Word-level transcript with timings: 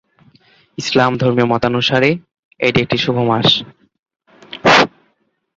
ইসলাম 0.77 1.11
ধর্মীয় 1.17 1.47
মতানুসারে, 1.51 2.09
এটি 2.59 2.77
একটি 2.81 2.97
শুভ 2.97 3.17
মাস। 3.29 3.47